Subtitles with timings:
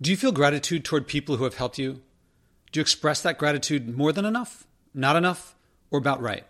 [0.00, 2.02] Do you feel gratitude toward people who have helped you?
[2.70, 5.56] Do you express that gratitude more than enough, not enough,
[5.90, 6.46] or about right?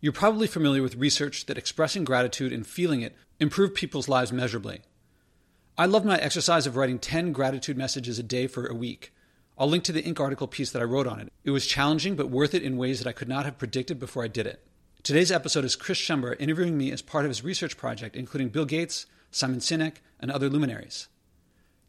[0.00, 4.82] You're probably familiar with research that expressing gratitude and feeling it improve people's lives measurably.
[5.76, 9.12] I loved my exercise of writing 10 gratitude messages a day for a week.
[9.58, 10.20] I'll link to the Inc.
[10.20, 11.32] article piece that I wrote on it.
[11.42, 14.22] It was challenging, but worth it in ways that I could not have predicted before
[14.22, 14.64] I did it.
[15.02, 18.64] Today's episode is Chris Schembra interviewing me as part of his research project, including Bill
[18.64, 21.08] Gates, Simon Sinek, and other luminaries.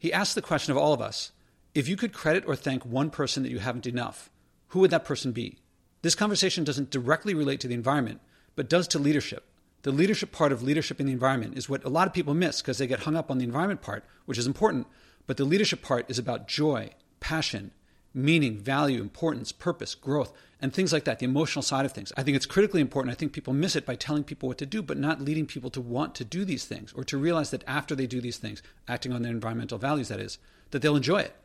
[0.02, 1.32] He asked the question of all of us
[1.76, 4.32] if you could credit or thank one person that you haven't enough,
[4.70, 5.60] who would that person be?
[6.02, 8.20] This conversation doesn't directly relate to the environment,
[8.56, 9.46] but does to leadership.
[9.84, 12.64] The leadership part of leadership in the environment is what a lot of people miss
[12.64, 14.88] because they get hung up on the environment part, which is important,
[15.28, 16.90] but the leadership part is about joy,
[17.20, 17.70] passion,
[18.14, 22.12] meaning, value, importance, purpose, growth, and things like that, the emotional side of things.
[22.16, 23.12] I think it's critically important.
[23.12, 25.70] I think people miss it by telling people what to do, but not leading people
[25.72, 28.62] to want to do these things or to realize that after they do these things,
[28.88, 30.38] acting on their environmental values, that is,
[30.70, 31.36] that they'll enjoy it.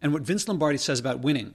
[0.00, 1.54] And what Vince Lombardi says about winning,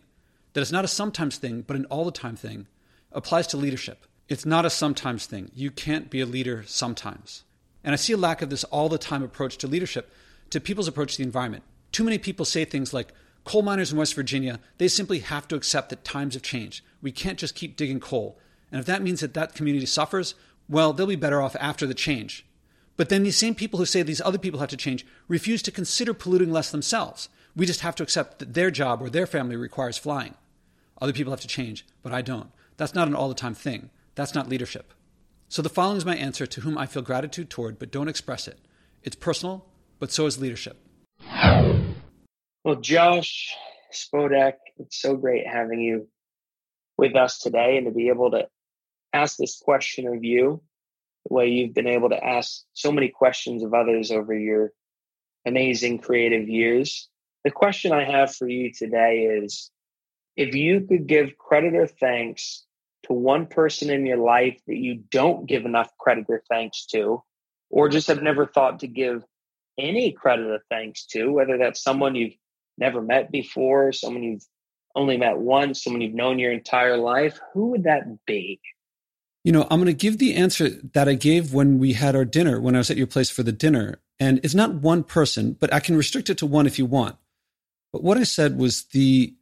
[0.53, 2.67] that it's not a sometimes thing, but an all the time thing,
[3.11, 4.05] applies to leadership.
[4.29, 5.51] It's not a sometimes thing.
[5.53, 7.43] You can't be a leader sometimes.
[7.83, 10.11] And I see a lack of this all the time approach to leadership,
[10.49, 11.63] to people's approach to the environment.
[11.91, 13.13] Too many people say things like,
[13.47, 16.83] Coal miners in West Virginia, they simply have to accept that times have changed.
[17.01, 18.37] We can't just keep digging coal.
[18.73, 20.35] And if that means that that community suffers,
[20.67, 22.45] well, they'll be better off after the change.
[22.97, 25.71] But then these same people who say these other people have to change refuse to
[25.71, 27.29] consider polluting less themselves.
[27.55, 30.33] We just have to accept that their job or their family requires flying.
[31.01, 32.51] Other people have to change, but I don't.
[32.75, 33.91] That's not an all the time thing.
[34.15, 34.93] That's not leadership.
[35.47, 38.45] So the following is my answer to whom I feel gratitude toward, but don't express
[38.45, 38.59] it.
[39.03, 39.65] It's personal,
[39.99, 40.81] but so is leadership.
[42.67, 43.55] Well, Josh
[43.93, 46.09] Spodek, it's so great having you
[46.97, 48.49] with us today and to be able to
[49.13, 50.61] ask this question of you
[51.25, 54.73] the way you've been able to ask so many questions of others over your
[55.45, 57.07] amazing creative years.
[57.45, 59.71] The question I have for you today is
[60.35, 62.65] if you could give credit or thanks
[63.03, 67.23] to one person in your life that you don't give enough credit or thanks to,
[67.69, 69.23] or just have never thought to give
[69.77, 72.35] any credit or thanks to, whether that's someone you've
[72.77, 74.45] never met before, someone you've
[74.95, 78.59] only met once, someone you've known your entire life, who would that be?
[79.43, 82.25] You know, I'm going to give the answer that I gave when we had our
[82.25, 84.01] dinner, when I was at your place for the dinner.
[84.19, 87.15] And it's not one person, but I can restrict it to one if you want.
[87.93, 89.33] But what I said was the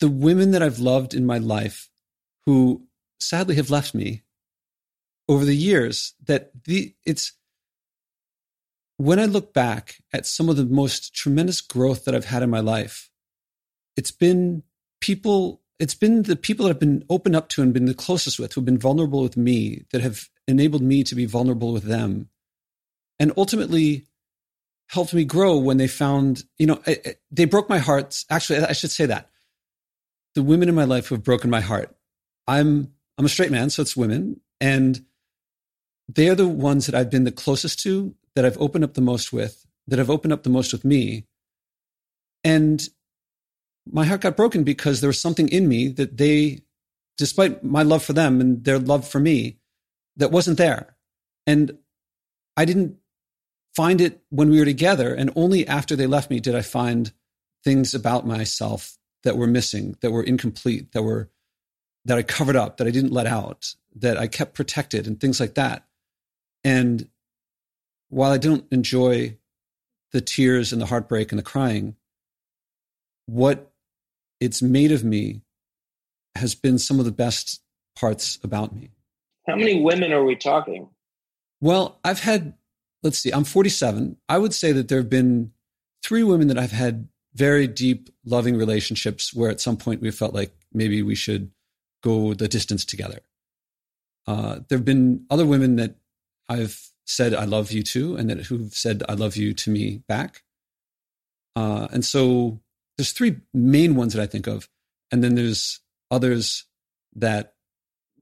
[0.00, 1.88] the women that I've loved in my life
[2.46, 2.86] who
[3.18, 4.22] sadly have left me
[5.28, 7.32] over the years that the it's
[8.98, 12.50] when I look back at some of the most tremendous growth that I've had in
[12.50, 13.10] my life,
[13.96, 14.64] it's been
[15.00, 18.38] people, it's been the people that I've been opened up to and been the closest
[18.38, 22.28] with, who've been vulnerable with me, that have enabled me to be vulnerable with them.
[23.20, 24.06] And ultimately
[24.88, 26.82] helped me grow when they found, you know,
[27.30, 28.24] they broke my heart.
[28.30, 29.28] Actually, I should say that.
[30.34, 31.94] The women in my life who have broken my heart.
[32.46, 34.40] I'm I'm a straight man, so it's women.
[34.60, 35.04] And
[36.08, 39.00] they are the ones that I've been the closest to that I've opened up the
[39.00, 41.26] most with, that have opened up the most with me.
[42.44, 42.86] And
[43.90, 46.62] my heart got broken because there was something in me that they,
[47.16, 49.58] despite my love for them and their love for me,
[50.16, 50.96] that wasn't there.
[51.46, 51.78] And
[52.56, 52.96] I didn't
[53.74, 55.14] find it when we were together.
[55.14, 57.12] And only after they left me did I find
[57.64, 61.30] things about myself that were missing, that were incomplete, that were
[62.04, 65.40] that I covered up, that I didn't let out, that I kept protected and things
[65.40, 65.84] like that.
[66.68, 67.08] And
[68.10, 69.38] while I don't enjoy
[70.12, 71.96] the tears and the heartbreak and the crying,
[73.24, 73.72] what
[74.38, 75.40] it's made of me
[76.34, 77.62] has been some of the best
[77.96, 78.90] parts about me.
[79.46, 80.90] How many women are we talking?
[81.62, 82.52] Well, I've had,
[83.02, 84.18] let's see, I'm 47.
[84.28, 85.52] I would say that there have been
[86.04, 90.34] three women that I've had very deep, loving relationships where at some point we felt
[90.34, 91.50] like maybe we should
[92.02, 93.20] go the distance together.
[94.26, 95.94] Uh, there have been other women that
[96.48, 100.02] I've said I love you too, and that who've said I love you to me
[100.08, 100.42] back.
[101.56, 102.60] Uh, and so
[102.96, 104.68] there's three main ones that I think of,
[105.10, 105.80] and then there's
[106.10, 106.64] others
[107.16, 107.54] that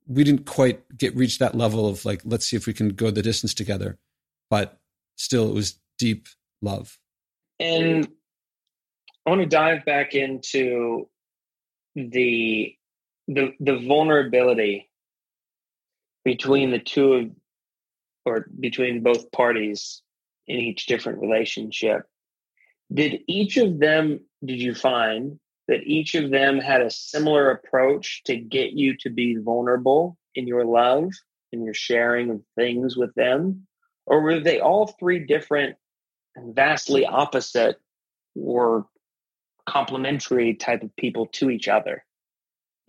[0.06, 3.10] we didn't quite get reach that level of like let's see if we can go
[3.10, 3.98] the distance together,
[4.50, 4.78] but
[5.16, 6.28] still it was deep
[6.62, 6.98] love.
[7.58, 8.08] And
[9.24, 11.08] I want to dive back into
[11.94, 12.74] the
[13.26, 14.88] the the vulnerability
[16.24, 17.30] between the two of
[18.26, 20.02] or between both parties
[20.46, 22.02] in each different relationship
[22.92, 25.38] did each of them did you find
[25.68, 30.46] that each of them had a similar approach to get you to be vulnerable in
[30.46, 31.10] your love
[31.52, 33.66] in your sharing of things with them
[34.06, 35.76] or were they all three different
[36.36, 37.76] and vastly opposite
[38.36, 38.86] or
[39.66, 42.04] complementary type of people to each other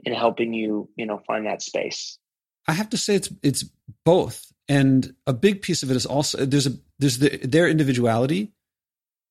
[0.03, 2.19] in helping you, you know, find that space?
[2.67, 3.65] I have to say it's it's
[4.05, 4.51] both.
[4.69, 8.51] And a big piece of it is also there's a there's the, their individuality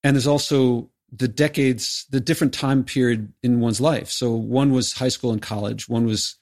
[0.02, 4.10] and there's also the decades, the different time period in one's life.
[4.10, 6.36] So one was high school and college, one was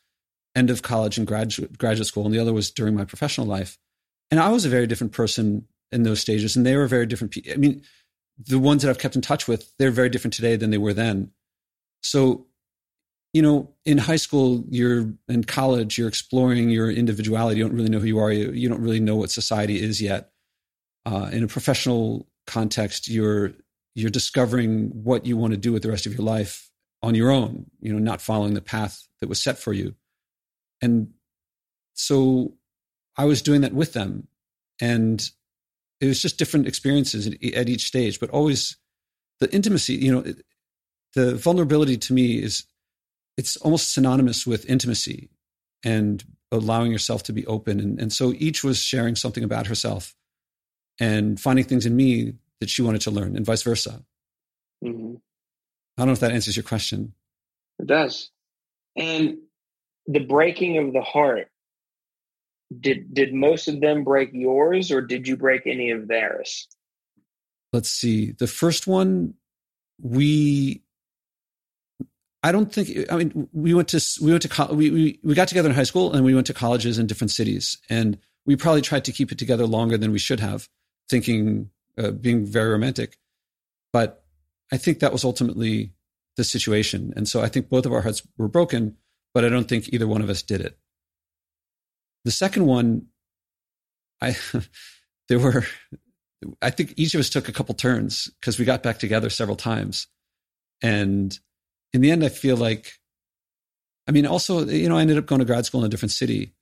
[0.55, 3.79] end of college and graduate graduate school, and the other was during my professional life.
[4.31, 7.37] And I was a very different person in those stages, and they were very different.
[7.53, 7.83] I mean,
[8.39, 10.95] the ones that I've kept in touch with, they're very different today than they were
[10.95, 11.31] then.
[12.03, 12.47] So,
[13.35, 17.59] you know, in high school, you're in college, you're exploring your individuality.
[17.59, 18.31] You don't really know who you are.
[18.31, 20.31] You, you don't really know what society is yet.
[21.05, 23.53] Uh, in a professional context, you're
[23.97, 26.71] you're discovering what you want to do with the rest of your life
[27.03, 27.67] on your own.
[27.81, 29.95] You know, not following the path that was set for you.
[30.81, 31.09] And
[31.95, 32.55] so,
[33.17, 34.29] I was doing that with them,
[34.81, 35.29] and
[36.01, 38.77] it was just different experiences at each stage, but always
[39.41, 40.35] the intimacy, you know,
[41.15, 42.65] the vulnerability to me is
[43.37, 45.31] it's almost synonymous with intimacy
[45.85, 47.81] and allowing yourself to be open.
[47.81, 50.15] And, and so each was sharing something about herself
[51.01, 54.05] and finding things in me that she wanted to learn and vice versa.
[54.85, 55.17] Mm-hmm.
[55.97, 57.15] I don't know if that answers your question.
[57.79, 58.31] It does.
[58.97, 59.39] And
[60.07, 61.49] the breaking of the heart
[62.81, 66.67] did did most of them break yours or did you break any of theirs
[67.73, 69.35] let's see the first one
[70.01, 70.83] we
[72.45, 75.49] i don't think i mean we went to we went to we, we we got
[75.49, 77.79] together in high school and we went to colleges in different cities.
[77.89, 80.69] And we probably tried to keep it together longer than we should have
[81.09, 83.19] thinking uh, being very romantic.
[83.93, 84.23] But
[84.71, 85.95] i think that was ultimately
[86.37, 87.13] the situation.
[87.17, 88.97] And so i think both of our hearts were broken
[89.33, 90.79] but i don't think either one of us did it.
[92.25, 93.07] The second one,
[94.21, 94.37] I
[95.29, 95.65] there were
[96.61, 99.57] I think each of us took a couple turns because we got back together several
[99.57, 100.09] times.
[100.83, 101.39] And
[101.95, 102.99] in the end, I feel like,
[104.09, 106.13] I mean, also, you know, I ended up going to grad school in a different
[106.13, 106.53] city.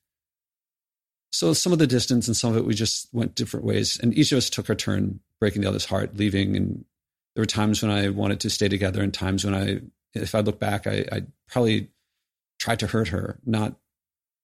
[1.30, 3.98] So some of the distance and some of it, we just went different ways.
[3.98, 6.54] And each of us took our turn breaking the other's heart, leaving.
[6.54, 6.84] And
[7.34, 9.80] there were times when I wanted to stay together and times when I,
[10.12, 11.88] if I look back, I, I probably
[12.58, 13.76] tried to hurt her, not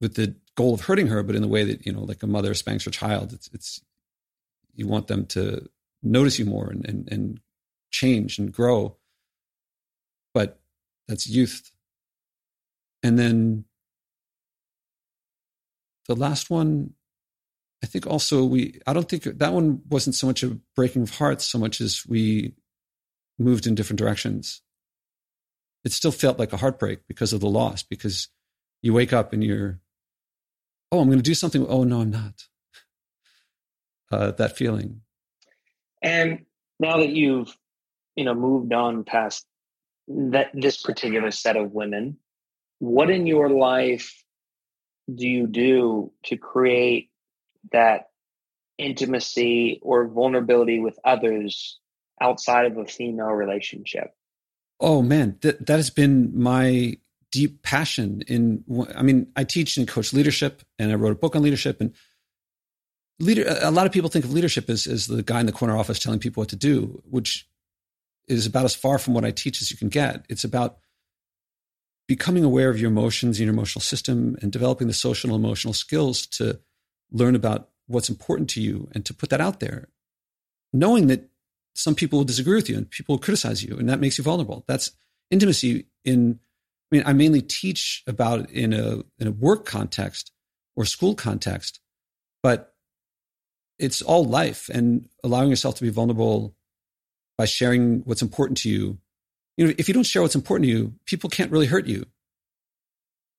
[0.00, 2.26] with the goal of hurting her, but in the way that you know, like a
[2.26, 3.34] mother spanks her child.
[3.34, 3.80] It's it's
[4.74, 5.68] you want them to
[6.02, 7.40] notice you more and and, and
[7.90, 8.96] change and grow.
[10.32, 10.58] But
[11.08, 11.70] that's youth.
[13.02, 13.64] And then
[16.06, 16.94] the last one,
[17.82, 21.10] I think also we I don't think that one wasn't so much a breaking of
[21.10, 22.54] hearts so much as we
[23.38, 24.62] moved in different directions.
[25.84, 28.28] It still felt like a heartbreak because of the loss, because
[28.82, 29.80] you wake up and you're
[30.90, 31.66] oh, I'm going to do something.
[31.66, 32.34] Oh, no, I'm not.
[34.10, 35.02] Uh, that feeling.
[36.00, 36.46] And
[36.80, 37.54] now that you've,
[38.16, 39.44] you know, moved on past
[40.08, 42.18] that this particular set of women,
[42.78, 44.22] what in your life
[45.12, 47.10] do you do to create
[47.72, 48.08] that
[48.78, 51.78] intimacy or vulnerability with others
[52.20, 54.14] outside of a female relationship?
[54.80, 56.98] Oh man, that that has been my
[57.30, 58.64] deep passion in
[58.94, 61.94] i mean i teach and coach leadership and i wrote a book on leadership and
[63.18, 65.76] leader a lot of people think of leadership as, as the guy in the corner
[65.76, 67.46] office telling people what to do which
[68.28, 70.24] is about as far from what i teach as you can get.
[70.28, 70.78] It's about
[72.06, 75.74] becoming aware of your emotions and your emotional system and developing the social and emotional
[75.74, 76.60] skills to
[77.10, 79.88] learn about what's important to you and to put that out there
[80.72, 81.28] knowing that
[81.74, 84.24] some people will disagree with you and people will criticize you and that makes you
[84.24, 84.64] vulnerable.
[84.66, 84.92] That's
[85.30, 86.40] intimacy in
[86.90, 90.32] I mean, I mainly teach about in a in a work context
[90.74, 91.80] or school context,
[92.42, 92.74] but
[93.78, 96.56] it's all life and allowing yourself to be vulnerable
[97.38, 98.98] by sharing what's important to you.
[99.56, 102.04] You know, if you don't share what's important to you, people can't really hurt you.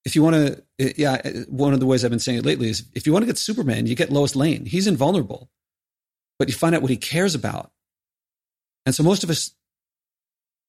[0.05, 2.45] If you want to, eh, yeah, eh, one of the ways I've been saying it
[2.45, 4.65] lately is if you want to get Superman, you get Lois Lane.
[4.65, 5.49] He's invulnerable,
[6.39, 7.71] but you find out what he cares about.
[8.85, 9.51] And so most of us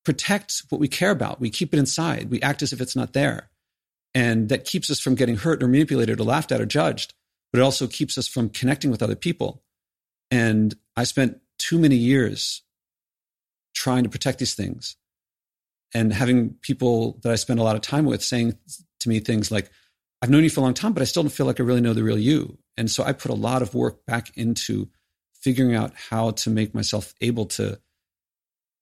[0.04, 1.40] protect what we care about.
[1.40, 2.30] We keep it inside.
[2.30, 3.50] We act as if it's not there.
[4.12, 7.14] And that keeps us from getting hurt or manipulated or laughed at or judged,
[7.52, 9.62] but it also keeps us from connecting with other people.
[10.32, 12.62] And I spent too many years
[13.74, 14.96] trying to protect these things
[15.94, 18.56] and having people that I spend a lot of time with saying
[19.00, 19.70] to me things like,
[20.22, 21.80] I've known you for a long time, but I still don't feel like I really
[21.80, 22.58] know the real you.
[22.76, 24.88] And so I put a lot of work back into
[25.34, 27.80] figuring out how to make myself able to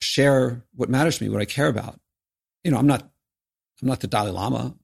[0.01, 2.01] share what matters to me, what I care about.
[2.65, 3.03] You know, I'm not,
[3.81, 4.75] I'm not the Dalai Lama,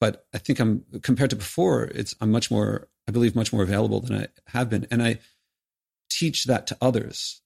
[0.00, 1.84] but I think I'm compared to before.
[1.84, 5.20] It's I'm much more, I believe, much more available than I have been, and I
[6.10, 7.41] teach that to others.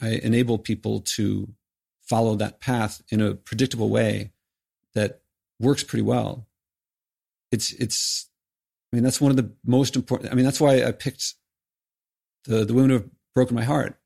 [0.00, 1.48] I enable people to
[2.02, 4.32] follow that path in a predictable way
[4.94, 5.20] that
[5.60, 6.46] works pretty well.
[7.50, 8.28] It's it's
[8.92, 11.34] I mean that's one of the most important I mean that's why I picked
[12.44, 13.98] the the women who have broken my heart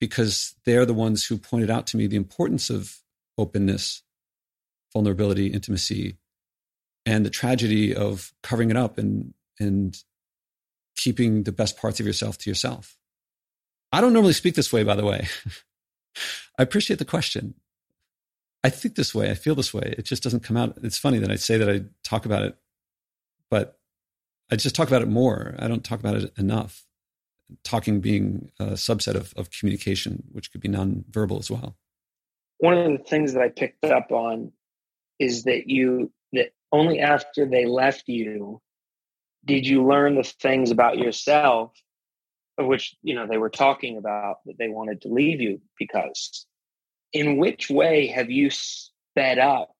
[0.00, 2.98] because they're the ones who pointed out to me the importance of
[3.38, 4.02] openness,
[4.92, 6.16] vulnerability, intimacy,
[7.06, 10.02] and the tragedy of covering it up and and
[10.96, 12.96] keeping the best parts of yourself to yourself.
[13.94, 15.28] I don't normally speak this way, by the way.
[16.58, 17.54] I appreciate the question.
[18.64, 19.30] I think this way.
[19.30, 19.94] I feel this way.
[19.96, 20.76] It just doesn't come out.
[20.82, 22.56] It's funny that I say that I talk about it,
[23.50, 23.78] but
[24.50, 25.54] I just talk about it more.
[25.60, 26.84] I don't talk about it enough.
[27.62, 31.76] Talking being a subset of, of communication, which could be nonverbal as well.
[32.58, 34.50] One of the things that I picked up on
[35.20, 38.60] is that you that only after they left you
[39.44, 41.72] did you learn the things about yourself
[42.58, 46.46] of which you know they were talking about that they wanted to leave you because.
[47.12, 49.70] In which way have you sped up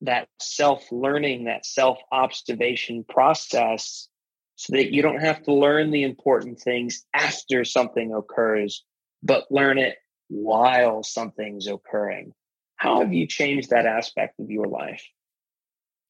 [0.00, 4.08] that self learning that self observation process
[4.56, 8.84] so that you don't have to learn the important things after something occurs
[9.22, 9.96] but learn it
[10.28, 12.32] while something's occurring?
[12.76, 15.04] How have you changed that aspect of your life?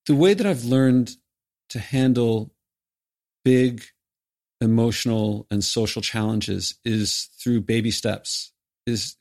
[0.07, 1.17] The way that i've learned
[1.69, 2.53] to handle
[3.45, 3.85] big
[4.61, 8.53] emotional and social challenges is through baby steps
[8.87, 9.17] is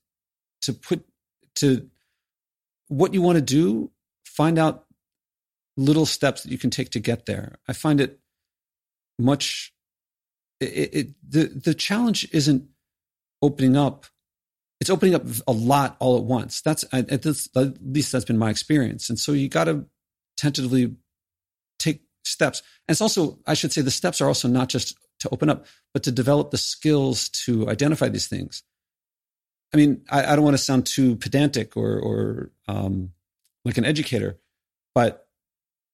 [0.61, 1.05] to put
[1.55, 1.89] to
[2.87, 3.91] what you want to do
[4.25, 4.85] find out
[5.77, 7.57] little steps that you can take to get there.
[7.67, 8.19] I find it
[9.17, 9.73] much
[10.59, 12.65] it, it the the challenge isn't
[13.41, 14.05] opening up
[14.81, 16.61] it's opening up a lot all at once.
[16.61, 19.09] That's at, this, at least that's been my experience.
[19.09, 19.85] And so you got to
[20.37, 20.95] tentatively
[21.79, 22.61] take steps.
[22.87, 25.65] And it's also i should say the steps are also not just to open up,
[25.93, 28.63] but to develop the skills to identify these things.
[29.73, 33.11] I mean, I, I don't want to sound too pedantic or, or um,
[33.65, 34.39] like an educator,
[34.95, 35.27] but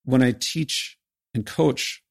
[0.03, 0.97] when I teach
[1.33, 2.03] and coach,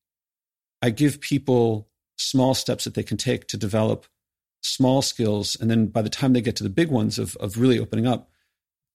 [0.82, 4.06] I give people small steps that they can take to develop
[4.62, 5.56] small skills.
[5.60, 8.06] And then by the time they get to the big ones of, of really opening
[8.06, 8.30] up,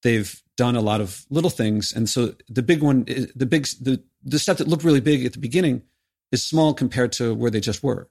[0.03, 1.93] they've done a lot of little things.
[1.93, 5.33] And so the big one, the big, the, the step that looked really big at
[5.33, 5.83] the beginning
[6.31, 8.09] is small compared to where they just were.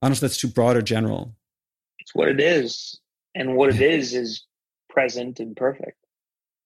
[0.00, 1.34] I don't know if that's too broad or general.
[1.98, 3.00] It's what it is.
[3.34, 4.44] And what it is is
[4.88, 5.98] present and perfect.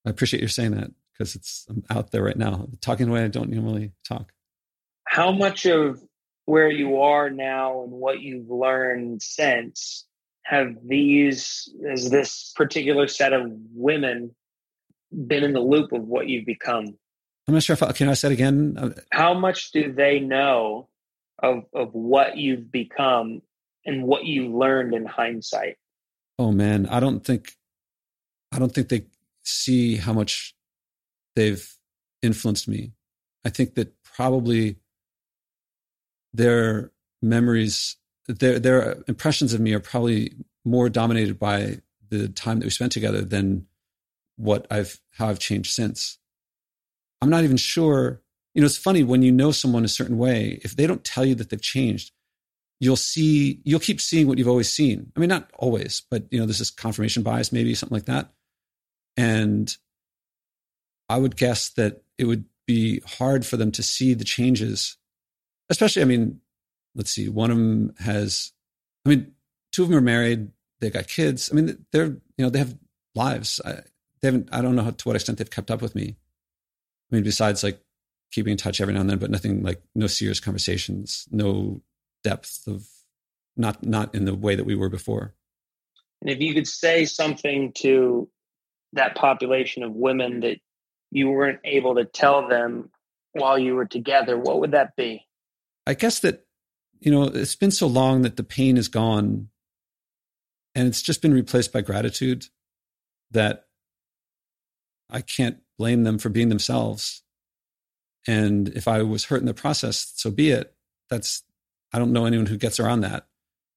[0.06, 3.24] I appreciate you saying that because it's I'm out there right now talking the way
[3.24, 4.32] I don't normally talk.
[5.04, 6.02] How much of
[6.44, 10.06] where you are now and what you've learned since
[10.44, 14.34] have these has this particular set of women
[15.26, 16.96] been in the loop of what you've become?
[17.48, 18.76] I'm not sure if I, can I say it again.
[18.78, 20.88] Uh, how much do they know
[21.42, 23.40] of of what you've become
[23.86, 25.78] and what you learned in hindsight?
[26.38, 27.56] Oh man, I don't think
[28.52, 29.06] I don't think they
[29.44, 30.54] see how much
[31.36, 31.66] they've
[32.20, 32.92] influenced me.
[33.46, 34.76] I think that probably
[36.34, 40.34] their memories their their impressions of me are probably
[40.66, 41.78] more dominated by
[42.10, 43.66] the time that we spent together than
[44.36, 46.18] what I've how I've changed since.
[47.20, 48.22] I'm not even sure.
[48.54, 51.24] You know, it's funny when you know someone a certain way, if they don't tell
[51.24, 52.12] you that they've changed,
[52.80, 55.12] you'll see, you'll keep seeing what you've always seen.
[55.16, 58.32] I mean, not always, but you know, this is confirmation bias, maybe something like that.
[59.16, 59.74] And
[61.08, 64.96] I would guess that it would be hard for them to see the changes,
[65.70, 66.40] especially, I mean,
[66.94, 68.52] let's see, one of them has,
[69.04, 69.32] I mean,
[69.72, 71.50] two of them are married, they got kids.
[71.50, 72.76] I mean, they're, you know, they have
[73.14, 73.60] lives.
[73.64, 73.80] I,
[74.20, 76.16] they haven't, I don't know how, to what extent they've kept up with me.
[77.10, 77.80] I mean, besides like
[78.30, 81.80] keeping in touch every now and then, but nothing like no serious conversations, no
[82.22, 82.86] depth of
[83.56, 85.34] not not in the way that we were before.
[86.20, 88.28] And if you could say something to
[88.92, 90.58] that population of women that
[91.10, 92.90] you weren't able to tell them
[93.32, 95.26] while you were together, what would that be?
[95.86, 96.46] I guess that
[97.00, 99.48] you know it's been so long that the pain is gone,
[100.74, 102.46] and it's just been replaced by gratitude.
[103.30, 103.66] That
[105.10, 107.22] I can't blame them for being themselves.
[108.26, 110.74] And if I was hurt in the process, so be it.
[111.08, 111.42] That's,
[111.92, 113.26] I don't know anyone who gets around that.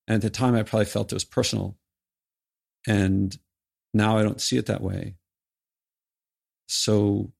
[0.08, 1.78] And at the time, I probably felt it was personal.
[2.88, 3.38] And
[3.94, 5.16] now I don't see it that way.
[6.68, 7.32] So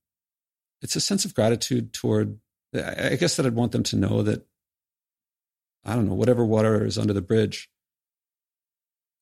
[0.82, 2.40] it's a sense of gratitude toward,
[2.74, 4.46] I guess that I'd want them to know that,
[5.84, 7.70] I don't know, whatever water is under the bridge,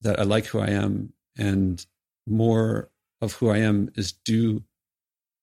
[0.01, 1.83] that I like who I am and
[2.27, 2.89] more
[3.21, 4.63] of who I am is due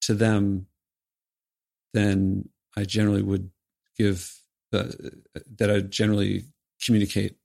[0.03, 0.67] to them
[1.93, 3.51] than I generally would
[3.97, 4.33] give
[4.73, 4.85] uh,
[5.57, 6.45] that I generally
[6.85, 7.37] communicate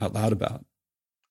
[0.00, 0.64] out loud about.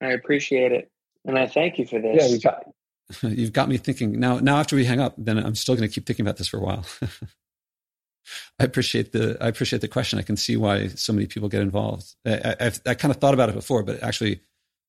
[0.01, 0.91] I appreciate it,
[1.25, 2.21] and I thank you for this.
[2.21, 4.39] Yeah, you've got me thinking now.
[4.39, 6.57] Now, after we hang up, then I'm still going to keep thinking about this for
[6.57, 6.85] a while.
[8.59, 10.19] I appreciate the I appreciate the question.
[10.19, 12.15] I can see why so many people get involved.
[12.25, 14.41] I, I've I kind of thought about it before, but actually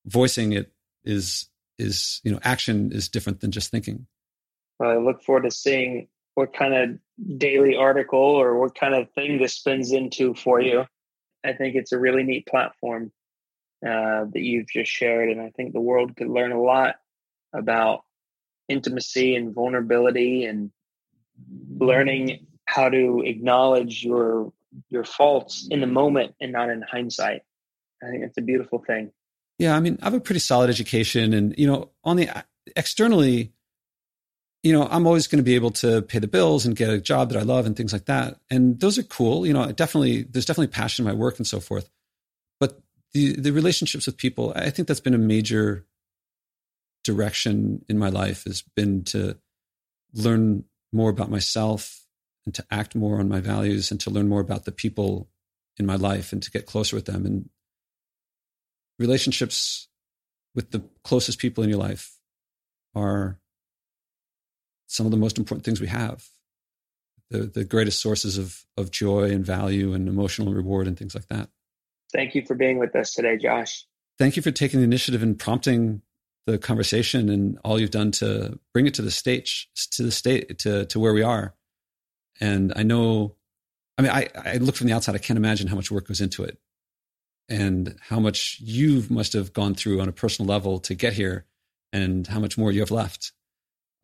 [0.07, 0.73] voicing it
[1.05, 4.07] is is you know action is different than just thinking.
[4.81, 9.39] I look forward to seeing what kind of daily article or what kind of thing
[9.39, 10.85] this spins into for you.
[11.45, 13.13] I think it's a really neat platform
[13.87, 16.97] uh, that you've just shared, and I think the world could learn a lot
[17.53, 18.03] about
[18.69, 20.71] intimacy and vulnerability and
[21.79, 24.53] learning how to acknowledge your
[24.91, 27.43] your faults in the moment and not in hindsight.
[28.03, 29.13] I think it's a beautiful thing.
[29.59, 32.29] Yeah, I mean, I have a pretty solid education, and you know, on the
[32.75, 33.53] externally,
[34.67, 37.01] you know, I'm always going to be able to pay the bills and get a
[37.01, 38.41] job that I love and things like that.
[38.51, 39.47] And those are cool.
[39.47, 41.89] You know, I definitely, there's definitely passion in my work and so forth.
[42.59, 42.81] But
[43.13, 45.87] the, the relationships with people, I think that's been a major
[47.05, 49.39] direction in my life has been to
[50.13, 52.05] learn more about myself
[52.45, 55.29] and to act more on my values and to learn more about the people
[55.77, 57.25] in my life and to get closer with them.
[57.25, 57.49] And
[58.99, 59.87] relationships
[60.57, 62.19] with the closest people in your life
[62.97, 63.39] are
[64.87, 66.29] some of the most important things we have
[67.31, 71.27] the, the greatest sources of, of joy and value and emotional reward and things like
[71.29, 71.49] that.
[72.13, 73.85] Thank you for being with us today, Josh.
[74.19, 76.03] Thank you for taking the initiative and prompting
[76.47, 80.59] the conversation and all you've done to bring it to the stage, to the state,
[80.61, 81.55] to, to where we are.
[82.41, 83.35] And I know,
[83.99, 86.21] I mean, I, I look from the outside, I can't imagine how much work goes
[86.21, 86.59] into it
[87.49, 91.47] and how much you must have gone through on a personal level to get here
[91.93, 93.33] and how much more you have left.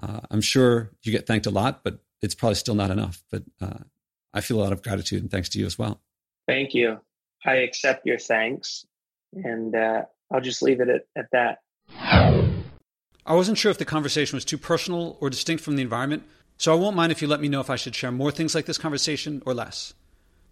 [0.01, 3.23] Uh, I'm sure you get thanked a lot, but it's probably still not enough.
[3.31, 3.79] But uh,
[4.35, 6.01] I feel a lot of gratitude and thanks to you as well.
[6.47, 7.01] Thank you.
[7.45, 8.87] I accept your thanks,
[9.33, 11.59] and uh, I'll just leave it at, at that.
[13.25, 16.25] I wasn't sure if the conversation was too personal or distinct from the environment,
[16.57, 18.55] so I won't mind if you let me know if I should share more things
[18.55, 19.95] like this conversation or less.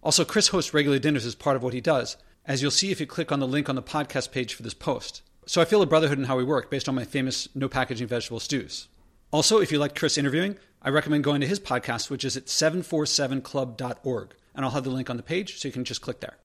[0.03, 3.01] Also, Chris hosts regular dinners as part of what he does, as you'll see if
[3.01, 5.23] you click on the link on the podcast page for this post.
[5.47, 8.07] So I feel a brotherhood in how we work based on my famous no packaging
[8.07, 8.89] vegetable stews.
[9.33, 12.47] Also, if you like Chris interviewing, I recommend going to his podcast, which is at
[12.47, 16.37] 747club.org, and I'll have the link on the page so you can just click there.